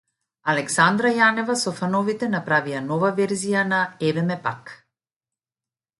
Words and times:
Александра 0.53 1.11
Јанева 1.17 1.57
со 1.65 1.73
фановите 1.81 2.31
направија 2.37 2.81
нова 2.87 3.11
верзија 3.21 3.67
на 3.75 3.85
„Еве 4.09 4.25
ме 4.31 4.43
пак“ 4.49 4.77